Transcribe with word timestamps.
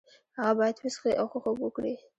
هغه 0.37 0.53
باید 0.59 0.77
وڅښي 0.79 1.11
او 1.19 1.25
ښه 1.31 1.39
خوب 1.43 1.57
وکړي. 1.61 1.93